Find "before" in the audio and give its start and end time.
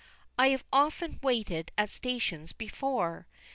2.53-3.27